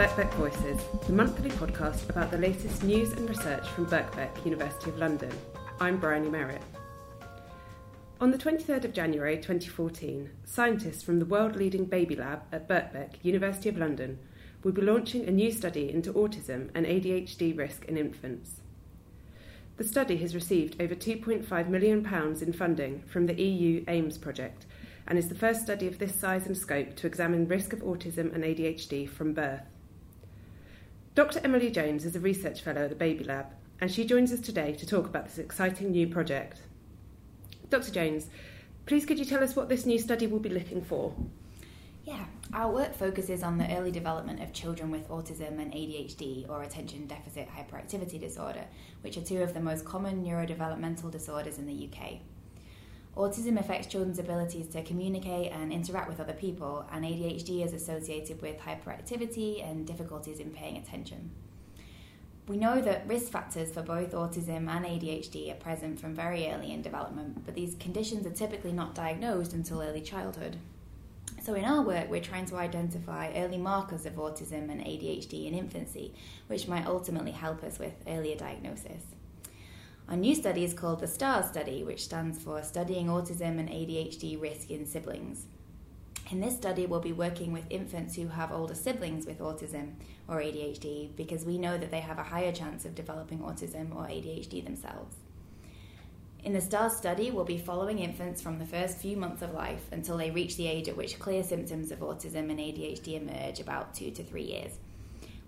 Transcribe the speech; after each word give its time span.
Birkbeck 0.00 0.32
Voices, 0.32 0.82
the 1.06 1.12
monthly 1.12 1.50
podcast 1.50 2.08
about 2.08 2.30
the 2.30 2.38
latest 2.38 2.82
news 2.82 3.12
and 3.12 3.28
research 3.28 3.68
from 3.68 3.84
Birkbeck, 3.84 4.46
University 4.46 4.88
of 4.88 4.96
London. 4.96 5.30
I'm 5.78 5.98
Bryony 5.98 6.30
Merritt. 6.30 6.62
On 8.18 8.30
the 8.30 8.38
23rd 8.38 8.86
of 8.86 8.94
January 8.94 9.36
2014, 9.36 10.30
scientists 10.46 11.02
from 11.02 11.18
the 11.18 11.26
world 11.26 11.54
leading 11.54 11.84
baby 11.84 12.16
lab 12.16 12.44
at 12.50 12.66
Birkbeck, 12.66 13.16
University 13.22 13.68
of 13.68 13.76
London, 13.76 14.18
will 14.62 14.72
be 14.72 14.80
launching 14.80 15.28
a 15.28 15.30
new 15.30 15.52
study 15.52 15.92
into 15.92 16.14
autism 16.14 16.70
and 16.74 16.86
ADHD 16.86 17.58
risk 17.58 17.84
in 17.84 17.98
infants. 17.98 18.62
The 19.76 19.84
study 19.84 20.16
has 20.16 20.34
received 20.34 20.80
over 20.80 20.94
£2.5 20.94 21.68
million 21.68 22.06
in 22.40 22.52
funding 22.54 23.02
from 23.02 23.26
the 23.26 23.38
EU 23.38 23.84
AIMS 23.86 24.16
project 24.16 24.64
and 25.06 25.18
is 25.18 25.28
the 25.28 25.34
first 25.34 25.60
study 25.60 25.86
of 25.86 25.98
this 25.98 26.18
size 26.18 26.46
and 26.46 26.56
scope 26.56 26.96
to 26.96 27.06
examine 27.06 27.46
risk 27.46 27.74
of 27.74 27.80
autism 27.80 28.34
and 28.34 28.44
ADHD 28.44 29.06
from 29.06 29.34
birth. 29.34 29.60
Dr. 31.16 31.40
Emily 31.42 31.72
Jones 31.72 32.04
is 32.04 32.14
a 32.14 32.20
research 32.20 32.60
fellow 32.60 32.82
at 32.82 32.88
the 32.88 32.94
Baby 32.94 33.24
Lab, 33.24 33.46
and 33.80 33.90
she 33.90 34.04
joins 34.06 34.32
us 34.32 34.38
today 34.38 34.72
to 34.74 34.86
talk 34.86 35.06
about 35.06 35.24
this 35.24 35.38
exciting 35.38 35.90
new 35.90 36.06
project. 36.06 36.60
Dr. 37.68 37.90
Jones, 37.90 38.28
please 38.86 39.04
could 39.04 39.18
you 39.18 39.24
tell 39.24 39.42
us 39.42 39.56
what 39.56 39.68
this 39.68 39.84
new 39.84 39.98
study 39.98 40.28
will 40.28 40.38
be 40.38 40.48
looking 40.48 40.80
for? 40.80 41.12
Yeah, 42.04 42.26
our 42.54 42.72
work 42.72 42.94
focuses 42.94 43.42
on 43.42 43.58
the 43.58 43.76
early 43.76 43.90
development 43.90 44.40
of 44.40 44.52
children 44.52 44.92
with 44.92 45.08
autism 45.08 45.60
and 45.60 45.72
ADHD 45.72 46.48
or 46.48 46.62
attention 46.62 47.08
deficit 47.08 47.48
hyperactivity 47.48 48.20
disorder, 48.20 48.64
which 49.00 49.16
are 49.16 49.22
two 49.22 49.42
of 49.42 49.52
the 49.52 49.60
most 49.60 49.84
common 49.84 50.24
neurodevelopmental 50.24 51.10
disorders 51.10 51.58
in 51.58 51.66
the 51.66 51.90
UK. 51.92 52.20
Autism 53.16 53.58
affects 53.58 53.88
children's 53.88 54.20
abilities 54.20 54.68
to 54.68 54.82
communicate 54.82 55.50
and 55.52 55.72
interact 55.72 56.08
with 56.08 56.20
other 56.20 56.32
people, 56.32 56.86
and 56.92 57.04
ADHD 57.04 57.64
is 57.64 57.72
associated 57.72 58.40
with 58.40 58.58
hyperactivity 58.58 59.68
and 59.68 59.86
difficulties 59.86 60.38
in 60.38 60.50
paying 60.50 60.76
attention. 60.76 61.30
We 62.46 62.56
know 62.56 62.80
that 62.80 63.06
risk 63.06 63.30
factors 63.30 63.72
for 63.72 63.82
both 63.82 64.12
autism 64.12 64.68
and 64.68 64.84
ADHD 64.84 65.52
are 65.52 65.56
present 65.56 66.00
from 66.00 66.14
very 66.14 66.48
early 66.48 66.72
in 66.72 66.82
development, 66.82 67.44
but 67.44 67.54
these 67.54 67.74
conditions 67.76 68.26
are 68.26 68.30
typically 68.30 68.72
not 68.72 68.94
diagnosed 68.94 69.52
until 69.52 69.82
early 69.82 70.00
childhood. 70.00 70.56
So, 71.42 71.54
in 71.54 71.64
our 71.64 71.82
work, 71.82 72.10
we're 72.10 72.20
trying 72.20 72.46
to 72.46 72.56
identify 72.56 73.32
early 73.34 73.56
markers 73.56 74.04
of 74.04 74.14
autism 74.14 74.70
and 74.70 74.80
ADHD 74.80 75.46
in 75.46 75.54
infancy, 75.54 76.12
which 76.48 76.68
might 76.68 76.86
ultimately 76.86 77.30
help 77.32 77.62
us 77.62 77.78
with 77.78 77.94
earlier 78.06 78.36
diagnosis. 78.36 79.04
Our 80.10 80.16
new 80.16 80.34
study 80.34 80.64
is 80.64 80.74
called 80.74 80.98
the 80.98 81.06
STAARS 81.06 81.46
study, 81.46 81.84
which 81.84 82.02
stands 82.02 82.36
for 82.36 82.60
Studying 82.64 83.06
Autism 83.06 83.60
and 83.60 83.68
ADHD 83.68 84.42
Risk 84.42 84.68
in 84.68 84.84
Siblings. 84.84 85.46
In 86.32 86.40
this 86.40 86.56
study, 86.56 86.84
we'll 86.84 86.98
be 86.98 87.12
working 87.12 87.52
with 87.52 87.70
infants 87.70 88.16
who 88.16 88.26
have 88.26 88.50
older 88.50 88.74
siblings 88.74 89.24
with 89.24 89.38
autism 89.38 89.92
or 90.26 90.38
ADHD 90.38 91.14
because 91.14 91.44
we 91.44 91.58
know 91.58 91.78
that 91.78 91.92
they 91.92 92.00
have 92.00 92.18
a 92.18 92.24
higher 92.24 92.50
chance 92.50 92.84
of 92.84 92.96
developing 92.96 93.38
autism 93.38 93.94
or 93.94 94.08
ADHD 94.08 94.64
themselves. 94.64 95.14
In 96.42 96.54
the 96.54 96.60
STAARS 96.60 96.96
study, 96.96 97.30
we'll 97.30 97.44
be 97.44 97.58
following 97.58 98.00
infants 98.00 98.42
from 98.42 98.58
the 98.58 98.66
first 98.66 98.98
few 98.98 99.16
months 99.16 99.42
of 99.42 99.54
life 99.54 99.86
until 99.92 100.16
they 100.16 100.32
reach 100.32 100.56
the 100.56 100.66
age 100.66 100.88
at 100.88 100.96
which 100.96 101.20
clear 101.20 101.44
symptoms 101.44 101.92
of 101.92 102.00
autism 102.00 102.50
and 102.50 102.58
ADHD 102.58 103.14
emerge, 103.14 103.60
about 103.60 103.94
two 103.94 104.10
to 104.10 104.24
three 104.24 104.42
years 104.42 104.72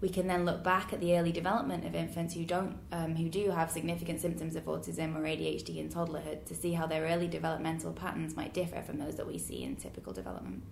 we 0.02 0.08
can 0.08 0.26
then 0.26 0.44
look 0.44 0.64
back 0.64 0.92
at 0.92 1.00
the 1.00 1.16
early 1.16 1.30
development 1.30 1.86
of 1.86 1.94
infants 1.94 2.34
who 2.34 2.44
don't 2.44 2.76
um, 2.90 3.14
who 3.14 3.28
do 3.28 3.50
have 3.50 3.70
significant 3.70 4.20
symptoms 4.20 4.56
of 4.56 4.64
autism 4.64 5.16
or 5.16 5.20
ADHD 5.20 5.76
in 5.78 5.88
toddlerhood 5.88 6.44
to 6.46 6.56
see 6.56 6.72
how 6.72 6.86
their 6.88 7.04
early 7.04 7.28
developmental 7.28 7.92
patterns 7.92 8.34
might 8.34 8.52
differ 8.52 8.82
from 8.82 8.98
those 8.98 9.14
that 9.14 9.28
we 9.28 9.38
see 9.38 9.62
in 9.62 9.76
typical 9.76 10.12
development. 10.12 10.64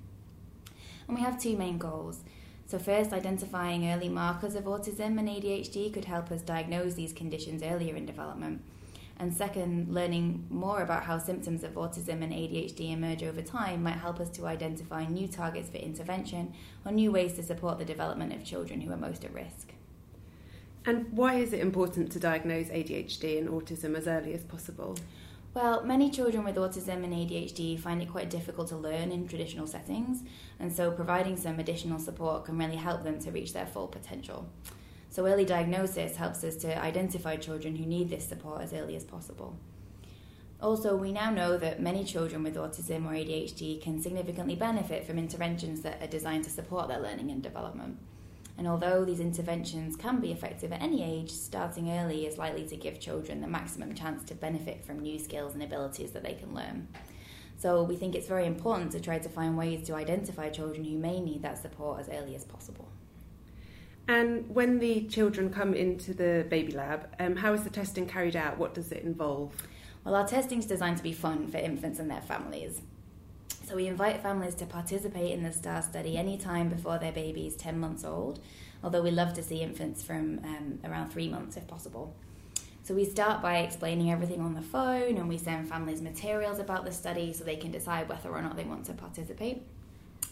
And 1.06 1.16
we 1.16 1.22
have 1.22 1.40
two 1.40 1.56
main 1.56 1.78
goals. 1.78 2.24
So 2.66 2.78
first, 2.78 3.12
identifying 3.12 3.88
early 3.88 4.08
markers 4.08 4.56
of 4.56 4.64
autism 4.64 5.18
and 5.18 5.28
ADHD 5.28 5.92
could 5.92 6.04
help 6.06 6.32
us 6.32 6.42
diagnose 6.42 6.94
these 6.94 7.12
conditions 7.12 7.62
earlier 7.62 7.94
in 7.94 8.06
development. 8.06 8.62
And 9.20 9.34
second, 9.34 9.94
learning 9.94 10.46
more 10.48 10.80
about 10.80 11.02
how 11.02 11.18
symptoms 11.18 11.62
of 11.62 11.74
autism 11.74 12.22
and 12.22 12.32
ADHD 12.32 12.90
emerge 12.90 13.22
over 13.22 13.42
time 13.42 13.82
might 13.82 13.98
help 13.98 14.18
us 14.18 14.30
to 14.30 14.46
identify 14.46 15.04
new 15.04 15.28
targets 15.28 15.68
for 15.68 15.76
intervention 15.76 16.54
or 16.86 16.92
new 16.92 17.12
ways 17.12 17.34
to 17.34 17.42
support 17.42 17.78
the 17.78 17.84
development 17.84 18.32
of 18.32 18.42
children 18.42 18.80
who 18.80 18.90
are 18.90 18.96
most 18.96 19.22
at 19.26 19.34
risk. 19.34 19.74
And 20.86 21.12
why 21.12 21.34
is 21.34 21.52
it 21.52 21.60
important 21.60 22.10
to 22.12 22.18
diagnose 22.18 22.68
ADHD 22.68 23.36
and 23.36 23.50
autism 23.50 23.94
as 23.94 24.08
early 24.08 24.32
as 24.32 24.42
possible? 24.42 24.96
Well, 25.52 25.84
many 25.84 26.08
children 26.08 26.42
with 26.42 26.56
autism 26.56 27.04
and 27.04 27.12
ADHD 27.12 27.78
find 27.78 28.00
it 28.00 28.10
quite 28.10 28.30
difficult 28.30 28.68
to 28.68 28.76
learn 28.76 29.12
in 29.12 29.28
traditional 29.28 29.66
settings, 29.66 30.22
and 30.58 30.72
so 30.72 30.92
providing 30.92 31.36
some 31.36 31.58
additional 31.58 31.98
support 31.98 32.46
can 32.46 32.56
really 32.56 32.76
help 32.76 33.04
them 33.04 33.18
to 33.18 33.30
reach 33.30 33.52
their 33.52 33.66
full 33.66 33.88
potential. 33.88 34.48
So 35.10 35.26
early 35.26 35.44
diagnosis 35.44 36.14
helps 36.14 36.44
us 36.44 36.54
to 36.56 36.80
identify 36.80 37.34
children 37.34 37.74
who 37.74 37.84
need 37.84 38.10
this 38.10 38.24
support 38.24 38.62
as 38.62 38.72
early 38.72 38.94
as 38.94 39.02
possible. 39.02 39.56
Also, 40.62 40.94
we 40.94 41.10
now 41.10 41.30
know 41.30 41.56
that 41.56 41.80
many 41.80 42.04
children 42.04 42.44
with 42.44 42.54
autism 42.54 43.06
or 43.06 43.14
ADHD 43.14 43.82
can 43.82 44.00
significantly 44.00 44.54
benefit 44.54 45.04
from 45.04 45.18
interventions 45.18 45.80
that 45.80 46.00
are 46.00 46.06
designed 46.06 46.44
to 46.44 46.50
support 46.50 46.86
their 46.86 47.00
learning 47.00 47.30
and 47.30 47.42
development. 47.42 47.98
And 48.56 48.68
although 48.68 49.04
these 49.04 49.20
interventions 49.20 49.96
can 49.96 50.20
be 50.20 50.30
effective 50.30 50.70
at 50.70 50.82
any 50.82 51.02
age, 51.02 51.30
starting 51.30 51.90
early 51.90 52.26
is 52.26 52.38
likely 52.38 52.66
to 52.68 52.76
give 52.76 53.00
children 53.00 53.40
the 53.40 53.48
maximum 53.48 53.94
chance 53.94 54.22
to 54.24 54.34
benefit 54.34 54.84
from 54.84 55.00
new 55.00 55.18
skills 55.18 55.54
and 55.54 55.62
abilities 55.62 56.12
that 56.12 56.22
they 56.22 56.34
can 56.34 56.54
learn. 56.54 56.86
So, 57.56 57.82
we 57.82 57.96
think 57.96 58.14
it's 58.14 58.28
very 58.28 58.46
important 58.46 58.92
to 58.92 59.00
try 59.00 59.18
to 59.18 59.28
find 59.28 59.56
ways 59.58 59.86
to 59.86 59.94
identify 59.94 60.50
children 60.50 60.84
who 60.84 60.98
may 60.98 61.20
need 61.20 61.42
that 61.42 61.58
support 61.58 62.00
as 62.00 62.08
early 62.08 62.36
as 62.36 62.44
possible. 62.44 62.88
And 64.10 64.52
when 64.52 64.80
the 64.80 65.04
children 65.04 65.50
come 65.50 65.72
into 65.72 66.12
the 66.12 66.44
baby 66.50 66.72
lab, 66.72 67.06
um, 67.20 67.36
how 67.36 67.52
is 67.52 67.62
the 67.62 67.70
testing 67.70 68.08
carried 68.08 68.34
out? 68.34 68.58
What 68.58 68.74
does 68.74 68.90
it 68.90 69.04
involve? 69.04 69.54
Well, 70.04 70.16
our 70.16 70.26
testing 70.26 70.58
is 70.58 70.66
designed 70.66 70.96
to 70.96 71.04
be 71.04 71.12
fun 71.12 71.46
for 71.46 71.58
infants 71.58 72.00
and 72.00 72.10
their 72.10 72.20
families. 72.20 72.82
So 73.68 73.76
we 73.76 73.86
invite 73.86 74.20
families 74.20 74.56
to 74.56 74.66
participate 74.66 75.30
in 75.30 75.44
the 75.44 75.52
STAR 75.52 75.80
study 75.82 76.18
anytime 76.18 76.70
before 76.70 76.98
their 76.98 77.12
baby 77.12 77.46
is 77.46 77.54
10 77.54 77.78
months 77.78 78.04
old, 78.04 78.40
although 78.82 79.00
we 79.00 79.12
love 79.12 79.32
to 79.34 79.44
see 79.44 79.60
infants 79.60 80.02
from 80.02 80.40
um, 80.42 80.80
around 80.82 81.10
three 81.10 81.28
months 81.28 81.56
if 81.56 81.68
possible. 81.68 82.12
So 82.82 82.94
we 82.94 83.04
start 83.04 83.40
by 83.40 83.58
explaining 83.58 84.10
everything 84.10 84.40
on 84.40 84.54
the 84.54 84.60
phone 84.60 85.18
and 85.18 85.28
we 85.28 85.38
send 85.38 85.68
families 85.68 86.02
materials 86.02 86.58
about 86.58 86.84
the 86.84 86.90
study 86.90 87.32
so 87.32 87.44
they 87.44 87.54
can 87.54 87.70
decide 87.70 88.08
whether 88.08 88.30
or 88.30 88.42
not 88.42 88.56
they 88.56 88.64
want 88.64 88.86
to 88.86 88.92
participate. 88.92 89.62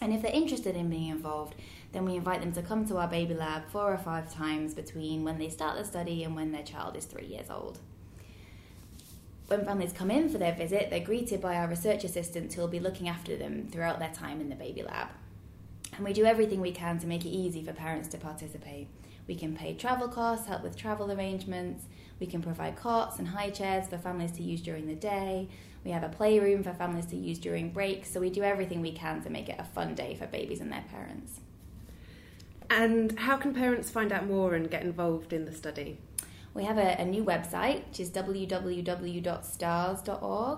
And 0.01 0.13
if 0.13 0.21
they're 0.21 0.31
interested 0.31 0.75
in 0.75 0.89
being 0.89 1.09
involved, 1.09 1.55
then 1.91 2.05
we 2.05 2.15
invite 2.15 2.41
them 2.41 2.53
to 2.53 2.61
come 2.61 2.85
to 2.87 2.97
our 2.97 3.07
baby 3.07 3.33
lab 3.33 3.69
four 3.69 3.93
or 3.93 3.97
five 3.97 4.33
times 4.33 4.73
between 4.73 5.23
when 5.23 5.37
they 5.37 5.49
start 5.49 5.77
the 5.77 5.83
study 5.83 6.23
and 6.23 6.35
when 6.35 6.51
their 6.51 6.63
child 6.63 6.95
is 6.95 7.05
three 7.05 7.25
years 7.25 7.49
old. 7.49 7.79
When 9.47 9.65
families 9.65 9.93
come 9.93 10.11
in 10.11 10.29
for 10.29 10.37
their 10.37 10.53
visit, 10.53 10.89
they're 10.89 10.99
greeted 10.99 11.41
by 11.41 11.55
our 11.55 11.67
research 11.67 12.03
assistants 12.03 12.53
who 12.53 12.61
will 12.61 12.67
be 12.67 12.79
looking 12.79 13.09
after 13.09 13.35
them 13.35 13.67
throughout 13.71 13.99
their 13.99 14.13
time 14.13 14.39
in 14.39 14.49
the 14.49 14.55
baby 14.55 14.83
lab. 14.83 15.07
And 15.95 16.05
we 16.05 16.13
do 16.13 16.25
everything 16.25 16.61
we 16.61 16.71
can 16.71 16.99
to 16.99 17.07
make 17.07 17.25
it 17.25 17.29
easy 17.29 17.63
for 17.63 17.73
parents 17.73 18.07
to 18.09 18.17
participate. 18.17 18.87
We 19.27 19.35
can 19.35 19.55
pay 19.55 19.73
travel 19.73 20.07
costs, 20.07 20.47
help 20.47 20.63
with 20.63 20.77
travel 20.77 21.11
arrangements, 21.11 21.85
we 22.19 22.27
can 22.27 22.41
provide 22.41 22.75
cots 22.75 23.17
and 23.17 23.27
high 23.27 23.49
chairs 23.49 23.87
for 23.87 23.97
families 23.97 24.31
to 24.33 24.43
use 24.43 24.61
during 24.61 24.87
the 24.87 24.95
day. 24.95 25.47
We 25.83 25.91
have 25.91 26.03
a 26.03 26.09
playroom 26.09 26.63
for 26.63 26.73
families 26.73 27.05
to 27.07 27.15
use 27.15 27.39
during 27.39 27.71
breaks, 27.71 28.11
so 28.11 28.19
we 28.19 28.29
do 28.29 28.43
everything 28.43 28.81
we 28.81 28.91
can 28.91 29.21
to 29.23 29.29
make 29.29 29.49
it 29.49 29.55
a 29.59 29.63
fun 29.63 29.95
day 29.95 30.15
for 30.15 30.27
babies 30.27 30.59
and 30.59 30.71
their 30.71 30.83
parents. 30.91 31.39
And 32.69 33.17
how 33.19 33.37
can 33.37 33.53
parents 33.53 33.89
find 33.89 34.11
out 34.11 34.27
more 34.27 34.53
and 34.53 34.69
get 34.69 34.83
involved 34.83 35.33
in 35.33 35.45
the 35.45 35.53
study? 35.53 35.97
We 36.53 36.65
have 36.65 36.77
a, 36.77 37.01
a 37.01 37.05
new 37.05 37.23
website, 37.23 37.87
which 37.87 37.99
is 37.99 38.09
www.staars.org, 38.11 38.57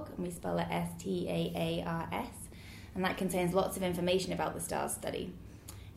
and 0.10 0.18
we 0.18 0.31
spell 0.31 0.57
it 0.57 0.68
S 0.69 0.90
T 0.98 1.28
A 1.30 1.54
A 1.56 1.84
R 1.86 2.10
S, 2.12 2.50
and 2.96 3.06
that 3.06 3.18
contains 3.18 3.54
lots 3.54 3.78
of 3.78 3.84
information 3.84 4.34
about 4.34 4.54
the 4.54 4.60
STAARS 4.62 4.94
study. 4.94 5.34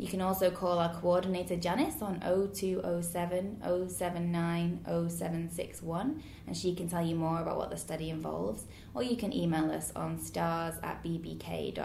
You 0.04 0.10
can 0.10 0.20
also 0.20 0.50
call 0.50 0.78
our 0.80 0.94
coordinator 1.00 1.56
Janice 1.56 2.02
on 2.02 2.20
0207 2.20 3.88
079 3.88 4.80
0761 4.84 6.22
and 6.46 6.54
she 6.54 6.74
can 6.74 6.90
tell 6.90 7.02
you 7.02 7.14
more 7.14 7.40
about 7.40 7.56
what 7.56 7.70
the 7.70 7.78
study 7.78 8.10
involves, 8.10 8.64
or 8.92 9.02
you 9.02 9.16
can 9.16 9.32
email 9.32 9.70
us 9.70 9.92
on 9.96 10.18
stars 10.20 10.74
at 10.82 11.02
bbk.ac.uk. 11.02 11.78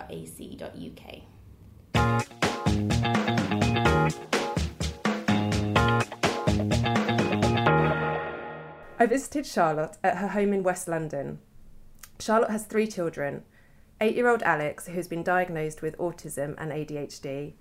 I 9.00 9.06
visited 9.06 9.46
Charlotte 9.46 9.98
at 10.04 10.18
her 10.18 10.28
home 10.28 10.52
in 10.52 10.62
West 10.62 10.90
London. 10.90 11.40
Charlotte 12.20 12.52
has 12.52 12.66
three 12.66 12.88
children 12.88 13.44
eight 14.02 14.16
year 14.16 14.28
old 14.28 14.44
Alex, 14.44 14.88
who's 14.88 15.08
been 15.08 15.24
diagnosed 15.24 15.82
with 15.82 15.98
autism 15.98 16.56
and 16.58 16.72
ADHD, 16.72 17.54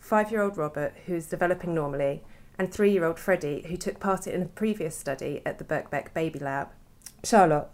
five 0.00 0.30
year 0.30 0.42
old 0.42 0.56
Robert, 0.56 0.94
who's 1.06 1.26
developing 1.26 1.74
normally, 1.74 2.22
and 2.58 2.72
three 2.72 2.90
year 2.90 3.04
old 3.04 3.18
Freddie, 3.18 3.64
who 3.68 3.76
took 3.76 4.00
part 4.00 4.26
in 4.26 4.42
a 4.42 4.46
previous 4.46 4.96
study 4.96 5.42
at 5.46 5.58
the 5.58 5.64
Birkbeck 5.64 6.12
Baby 6.12 6.38
Lab. 6.38 6.68
Charlotte, 7.24 7.68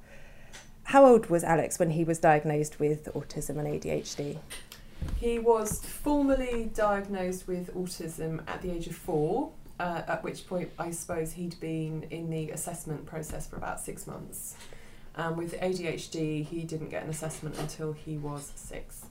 how 0.85 1.07
old 1.07 1.27
was 1.27 1.43
Alex 1.43 1.79
when 1.79 1.91
he 1.91 2.05
was 2.05 2.19
diagnosed 2.19 2.79
with 2.79 3.07
autism 3.15 3.59
and 3.59 3.67
ADHD? 3.67 4.39
He 5.17 5.39
was 5.39 5.85
formally 5.85 6.71
diagnosed 6.75 7.47
with 7.47 7.75
autism 7.75 8.43
at 8.49 8.63
the 8.63 8.71
age 8.71 8.87
of 8.87 8.95
four, 8.95 9.51
uh, 9.81 10.03
at 10.07 10.23
which 10.23 10.47
point 10.47 10.71
I 10.79 10.91
suppose 10.91 11.33
he'd 11.33 11.59
been 11.61 12.07
in 12.11 12.31
the 12.31 12.51
assessment 12.51 13.07
process 13.07 13.47
for 13.47 13.57
about 13.57 13.81
six 13.81 14.07
months. 14.07 14.57
And 15.17 15.37
with 15.37 15.59
ADHD, 15.61 16.45
he 16.45 16.63
didn't 16.63 16.91
get 16.91 17.05
an 17.05 17.11
assessment 17.11 17.59
until 17.59 17.93
he 17.93 18.17
was 18.17 18.53
six. 18.57 19.07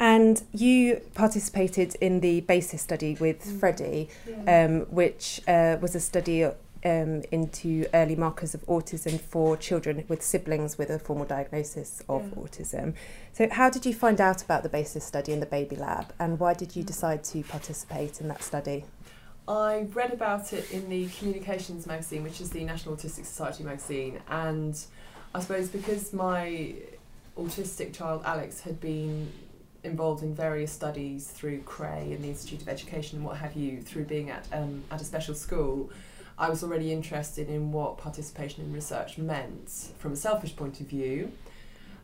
And 0.00 0.42
you 0.52 1.02
participated 1.12 1.94
in 2.00 2.20
the 2.20 2.40
BASIS 2.40 2.80
study 2.80 3.18
with 3.20 3.44
mm. 3.44 3.60
Freddie, 3.60 4.08
yeah. 4.26 4.64
um, 4.64 4.80
which 4.86 5.42
uh, 5.46 5.76
was 5.78 5.94
a 5.94 6.00
study 6.00 6.42
um, 6.44 7.22
into 7.30 7.86
early 7.92 8.16
markers 8.16 8.54
of 8.54 8.64
autism 8.66 9.20
for 9.20 9.58
children 9.58 10.04
with 10.08 10.22
siblings 10.22 10.78
with 10.78 10.88
a 10.88 10.98
formal 10.98 11.26
diagnosis 11.26 12.02
of 12.08 12.28
yeah. 12.28 12.34
autism. 12.42 12.94
So, 13.34 13.50
how 13.50 13.68
did 13.68 13.84
you 13.84 13.92
find 13.92 14.22
out 14.22 14.42
about 14.42 14.62
the 14.62 14.70
BASIS 14.70 15.04
study 15.04 15.32
in 15.32 15.40
the 15.40 15.46
Baby 15.46 15.76
Lab, 15.76 16.14
and 16.18 16.40
why 16.40 16.54
did 16.54 16.74
you 16.74 16.82
mm. 16.82 16.86
decide 16.86 17.22
to 17.24 17.42
participate 17.42 18.22
in 18.22 18.28
that 18.28 18.42
study? 18.42 18.86
I 19.46 19.86
read 19.92 20.14
about 20.14 20.54
it 20.54 20.70
in 20.70 20.88
the 20.88 21.08
Communications 21.08 21.86
magazine, 21.86 22.22
which 22.22 22.40
is 22.40 22.48
the 22.48 22.64
National 22.64 22.96
Autistic 22.96 23.26
Society 23.26 23.64
magazine, 23.64 24.20
and 24.30 24.82
I 25.34 25.40
suppose 25.40 25.68
because 25.68 26.14
my 26.14 26.74
autistic 27.36 27.94
child 27.94 28.22
Alex 28.24 28.60
had 28.60 28.80
been 28.80 29.30
involved 29.84 30.22
in 30.22 30.34
various 30.34 30.72
studies 30.72 31.28
through 31.28 31.62
CRAE 31.62 32.12
and 32.12 32.22
the 32.22 32.28
Institute 32.28 32.62
of 32.62 32.68
Education 32.68 33.18
and 33.18 33.26
what 33.26 33.38
have 33.38 33.54
you, 33.54 33.80
through 33.80 34.04
being 34.04 34.30
at 34.30 34.46
um, 34.52 34.82
at 34.90 35.00
a 35.00 35.04
special 35.04 35.34
school, 35.34 35.90
I 36.38 36.48
was 36.48 36.62
already 36.62 36.92
interested 36.92 37.48
in 37.48 37.72
what 37.72 37.98
participation 37.98 38.64
in 38.64 38.72
research 38.72 39.18
meant 39.18 39.92
from 39.98 40.12
a 40.12 40.16
selfish 40.16 40.56
point 40.56 40.80
of 40.80 40.86
view, 40.86 41.32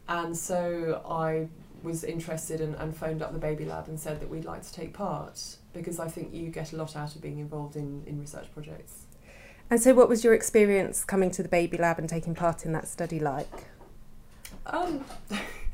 and 0.09 0.37
so 0.37 1.03
I 1.09 1.49
was 1.83 2.05
interested 2.05 2.61
and, 2.61 2.75
and 2.77 2.97
phoned 2.97 3.23
up 3.23 3.33
the 3.33 3.39
Baby 3.39 3.65
Lab 3.65 3.89
and 3.89 3.99
said 3.99 4.21
that 4.21 4.29
we'd 4.29 4.45
like 4.45 4.63
to 4.63 4.73
take 4.73 4.93
part 4.93 5.57
because 5.73 6.01
I 6.01 6.09
think 6.09 6.33
you 6.33 6.49
get 6.49 6.73
a 6.73 6.77
lot 6.77 6.97
out 6.97 7.15
of 7.15 7.23
being 7.23 7.39
involved 7.39 7.77
in, 7.77 8.03
in 8.07 8.19
research 8.19 8.47
projects. 8.53 9.05
And 9.69 9.81
so, 9.81 9.95
what 9.95 10.09
was 10.09 10.23
your 10.23 10.35
experience 10.35 11.05
coming 11.05 11.31
to 11.33 11.43
the 11.43 11.49
Baby 11.49 11.77
Lab 11.77 11.99
and 11.99 12.09
taking 12.09 12.35
part 12.35 12.65
in 12.65 12.73
that 12.73 12.87
study 12.89 13.19
like? 13.19 13.67
Um, 14.67 15.05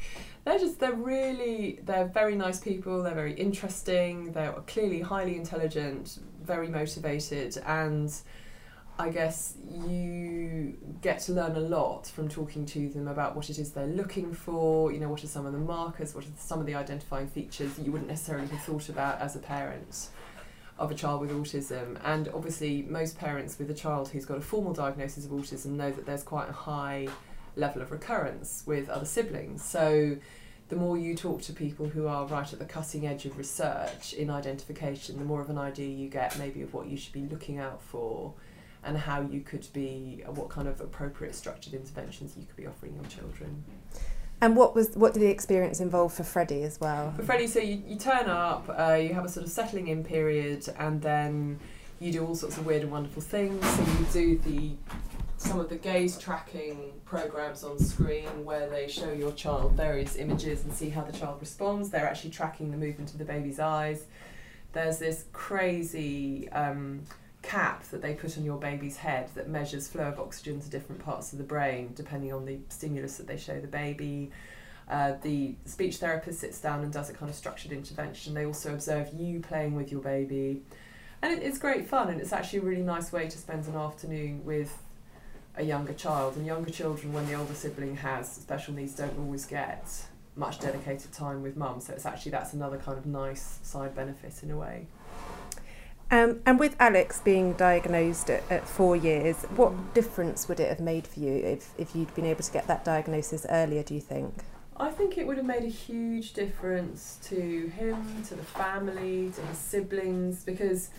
they're 0.45 0.59
just 0.59 0.81
they're 0.81 0.93
really 0.93 1.79
they're 1.85 2.07
very 2.07 2.35
nice 2.35 2.59
people 2.59 3.03
they're 3.03 3.15
very 3.15 3.35
interesting 3.35 4.33
they're 4.33 4.53
clearly 4.67 5.01
highly 5.01 5.37
intelligent 5.37 6.19
very 6.43 6.69
motivated 6.69 7.57
and 7.67 8.13
I 8.99 9.09
guess 9.09 9.55
you 9.69 10.77
get 11.01 11.21
to 11.21 11.33
learn 11.33 11.57
a 11.57 11.61
lot 11.61 12.07
from 12.07 12.29
talking 12.29 12.67
to 12.67 12.89
them 12.91 13.09
about 13.09 13.35
what 13.35 13.49
it 13.49 13.59
is 13.59 13.73
they're 13.73 13.87
looking 13.87 14.35
for, 14.35 14.93
you 14.93 15.01
know, 15.01 15.09
what 15.09 15.25
are 15.25 15.29
some 15.29 15.47
of 15.47 15.53
the 15.53 15.59
markers, 15.59 16.15
what 16.15 16.25
are 16.25 16.31
some 16.37 16.61
of 16.61 16.67
the 16.67 16.75
identifying 16.75 17.27
features 17.27 17.73
that 17.75 17.87
you 17.87 17.91
wouldn't 17.91 18.11
necessarily 18.11 18.47
have 18.49 18.63
thought 18.63 18.91
about 18.91 19.21
as 19.21 19.35
a 19.35 19.39
parent 19.39 20.09
of 20.79 20.91
a 20.91 20.95
child 20.95 21.23
with 21.23 21.31
autism. 21.31 21.99
And 22.05 22.29
obviously, 22.29 22.83
most 22.83 23.19
parents 23.19 23.59
with 23.59 23.71
a 23.71 23.75
child 23.75 24.09
who's 24.09 24.27
got 24.27 24.37
a 24.37 24.43
formal 24.43 24.75
diagnosis 24.75 25.25
of 25.25 25.31
autism 25.31 25.71
know 25.71 25.91
that 25.91 26.05
there's 26.05 26.23
quite 26.23 26.51
a 26.51 26.53
high 26.53 27.09
level 27.57 27.83
of 27.83 27.91
recurrence 27.91 28.63
with 28.67 28.89
other 28.89 29.05
siblings. 29.05 29.65
So 29.65 30.17
the 30.69 30.77
more 30.77 30.97
you 30.97 31.15
talk 31.15 31.43
to 31.43 31.53
people 31.53 31.89
who 31.89 32.07
are 32.07 32.27
right 32.27 32.51
at 32.51 32.59
the 32.59 32.65
cutting 32.65 33.07
edge 33.07 33.27
of 33.27 33.37
research 33.37 34.15
in 34.15 34.31
identification, 34.31 35.19
the 35.19 35.25
more 35.25 35.43
of 35.43 35.51
an 35.51 35.59
idea 35.59 35.89
you 35.89 36.09
get 36.09 36.39
maybe 36.39 36.63
of 36.63 36.73
what 36.73 36.87
you 36.87 36.97
should 36.97 37.13
be 37.13 37.27
looking 37.31 37.59
out 37.59 37.83
for 37.83 38.33
and 38.85 38.97
how 38.97 39.21
you 39.21 39.41
could 39.41 39.67
be 39.73 40.25
what 40.27 40.49
kind 40.49 40.67
of 40.67 40.81
appropriate 40.81 41.35
structured 41.35 41.75
interventions 41.75 42.35
you 42.37 42.45
could 42.47 42.57
be 42.57 42.67
offering 42.67 42.95
your 42.95 43.05
children. 43.05 43.65
And 44.41 44.57
what 44.57 44.75
was 44.75 44.97
what 44.97 45.15
did 45.15 45.21
the 45.21 45.29
experience 45.29 45.79
involve 45.79 46.13
for 46.13 46.25
Freddie 46.25 46.65
as 46.65 46.81
well? 46.81 47.13
For 47.13 47.23
Freddie, 47.23 47.47
so 47.47 47.61
you, 47.61 47.81
you 47.87 47.97
turn 47.97 48.27
up, 48.27 48.69
uh, 48.77 48.95
you 48.95 49.15
have 49.15 49.25
a 49.25 49.29
sort 49.29 49.47
of 49.47 49.53
settling 49.53 49.87
in 49.87 50.03
period, 50.03 50.67
and 50.79 51.01
then 51.01 51.61
you 52.01 52.11
do 52.11 52.27
all 52.27 52.35
sorts 52.35 52.59
of 52.59 52.67
weird 52.67 52.83
and 52.83 52.91
wonderful 52.91 53.23
things. 53.23 53.65
So 53.65 53.83
you 53.83 54.07
do 54.13 54.39
the 54.39 54.71
some 55.43 55.59
of 55.59 55.69
the 55.69 55.77
gaze 55.77 56.17
tracking 56.19 56.93
programs 57.05 57.65
on 57.65 57.79
screen 57.79 58.45
where 58.45 58.69
they 58.71 58.87
show 58.87 59.13
your 59.13 59.33
child 59.33 59.73
various 59.73 60.17
images 60.17 60.63
and 60.65 60.73
see 60.73 60.89
how 60.89 61.03
the 61.03 61.13
child 61.13 61.39
responds. 61.41 61.91
They're 61.91 62.07
actually 62.07 62.31
tracking 62.31 62.71
the 62.71 62.77
movement 62.77 63.13
of 63.13 63.19
the 63.19 63.25
baby's 63.25 63.59
eyes. 63.59 64.05
There's 64.73 64.99
this 64.99 65.25
crazy 65.33 66.49
um, 66.51 67.03
cap 67.43 67.83
that 67.91 68.03
they 68.03 68.15
put 68.15 68.39
on 68.39 68.45
your 68.45 68.59
baby's 68.59 68.97
head 68.97 69.31
that 69.35 69.49
measures 69.49 69.89
flow 69.89 70.05
of 70.05 70.21
oxygen 70.21 70.61
to 70.61 70.71
different 70.71 71.05
parts 71.05 71.33
of 71.33 71.39
the 71.39 71.45
brain 71.45 71.91
depending 71.95 72.33
on 72.33 72.45
the 72.45 72.61
stimulus 72.69 73.17
that 73.17 73.27
they 73.27 73.37
show 73.37 73.61
the 73.61 73.67
baby. 73.67 74.31
Uh, 74.89 75.15
the 75.23 75.57
speech 75.65 75.97
therapist 75.97 76.39
sits 76.41 76.61
down 76.61 76.83
and 76.85 76.93
does 76.93 77.11
a 77.11 77.13
kind 77.13 77.29
of 77.29 77.35
structured 77.35 77.73
intervention. 77.73 78.33
They 78.33 78.47
also 78.47 78.73
observe 78.73 79.13
you 79.13 79.41
playing 79.41 79.75
with 79.75 79.91
your 79.91 80.03
baby. 80.03 80.63
And 81.21 81.33
it, 81.33 81.43
it's 81.43 81.59
great 81.59 81.89
fun, 81.89 82.11
and 82.11 82.21
it's 82.21 82.33
actually 82.33 82.61
a 82.61 82.63
really 82.63 82.83
nice 82.83 83.13
way 83.13 83.29
to 83.29 83.39
spend 83.39 83.67
an 83.67 83.77
afternoon 83.77 84.45
with 84.45 84.77
a 85.57 85.63
younger 85.63 85.93
child. 85.93 86.37
And 86.37 86.47
younger 86.47 86.71
children, 86.71 87.13
when 87.13 87.27
the 87.27 87.35
older 87.35 87.55
sibling 87.55 87.97
has 87.97 88.31
special 88.31 88.75
needs, 88.75 88.95
don't 88.95 89.19
always 89.19 89.45
get 89.45 90.07
much 90.35 90.61
dedicated 90.61 91.13
time 91.13 91.43
with 91.43 91.57
mum. 91.57 91.81
So 91.81 91.93
it's 91.93 92.07
actually 92.07 92.33
that's 92.33 92.53
another 92.53 92.79
kind 92.79 92.99
of 92.99 93.07
nice 93.07 93.59
side 93.63 93.95
benefit 93.95 94.43
in 94.43 94.51
a 94.51 94.57
way. 94.57 94.87
Um, 96.11 96.41
and 96.45 96.59
with 96.59 96.77
Alex 96.79 97.23
being 97.25 97.55
diagnosed 97.55 98.29
at, 98.29 98.43
at, 98.51 98.69
four 98.69 98.97
years, 98.97 99.45
what 99.57 99.95
difference 99.95 100.47
would 100.47 100.61
it 100.61 100.69
have 100.69 100.81
made 100.81 101.07
for 101.07 101.21
you 101.21 101.33
if, 101.33 101.71
if 101.79 101.97
you'd 101.97 102.15
been 102.15 102.27
able 102.27 102.43
to 102.43 102.53
get 102.53 102.67
that 102.67 102.85
diagnosis 102.85 103.47
earlier, 103.49 103.83
do 103.83 103.95
you 103.95 104.01
think? 104.01 104.35
I 104.77 104.91
think 104.91 105.17
it 105.17 105.27
would 105.27 105.39
have 105.39 105.47
made 105.47 105.63
a 105.63 105.69
huge 105.69 106.35
difference 106.35 107.19
to 107.25 107.69
him, 107.69 108.25
to 108.29 108.35
the 108.35 108.43
family, 108.43 109.33
to 109.35 109.41
his 109.41 109.57
siblings, 109.57 110.45
because 110.45 110.91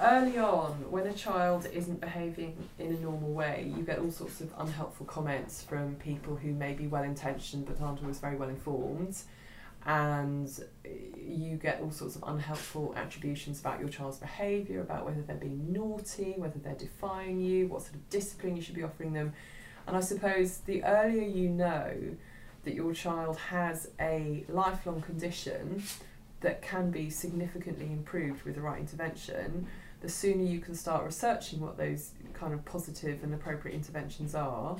early 0.00 0.38
on, 0.38 0.72
when 0.90 1.06
a 1.06 1.12
child 1.12 1.66
isn't 1.72 2.00
behaving 2.00 2.56
in 2.78 2.94
a 2.94 3.00
normal 3.00 3.32
way, 3.32 3.72
you 3.76 3.82
get 3.82 3.98
all 3.98 4.10
sorts 4.10 4.40
of 4.40 4.52
unhelpful 4.58 5.06
comments 5.06 5.62
from 5.62 5.94
people 5.96 6.36
who 6.36 6.52
may 6.52 6.72
be 6.72 6.86
well 6.86 7.02
intentioned 7.02 7.66
but 7.66 7.80
aren't 7.80 8.00
always 8.00 8.18
very 8.18 8.36
well 8.36 8.48
informed 8.48 9.16
and 9.86 10.60
you 10.84 11.56
get 11.56 11.80
all 11.80 11.90
sorts 11.90 12.16
of 12.16 12.22
unhelpful 12.26 12.92
attributions 12.96 13.60
about 13.60 13.80
your 13.80 13.88
child's 13.88 14.18
behaviour, 14.18 14.80
about 14.80 15.06
whether 15.06 15.22
they're 15.22 15.36
being 15.36 15.72
naughty, 15.72 16.34
whether 16.36 16.58
they're 16.58 16.74
defying 16.74 17.40
you, 17.40 17.68
what 17.68 17.82
sort 17.82 17.94
of 17.94 18.10
discipline 18.10 18.56
you 18.56 18.62
should 18.62 18.74
be 18.74 18.82
offering 18.82 19.12
them. 19.12 19.32
And 19.86 19.96
I 19.96 20.00
suppose 20.00 20.58
the 20.58 20.84
earlier 20.84 21.26
you 21.26 21.48
know 21.48 21.94
that 22.64 22.74
your 22.74 22.92
child 22.92 23.38
has 23.38 23.88
a 23.98 24.44
lifelong 24.48 25.00
condition 25.00 25.82
that 26.40 26.60
can 26.60 26.90
be 26.90 27.08
significantly 27.08 27.86
improved 27.86 28.42
with 28.42 28.56
the 28.56 28.60
right 28.60 28.78
intervention, 28.78 29.66
the 30.00 30.08
sooner 30.08 30.44
you 30.44 30.60
can 30.60 30.74
start 30.74 31.04
researching 31.04 31.60
what 31.60 31.76
those 31.76 32.12
kind 32.34 32.54
of 32.54 32.64
positive 32.64 33.22
and 33.22 33.34
appropriate 33.34 33.74
interventions 33.74 34.34
are 34.34 34.76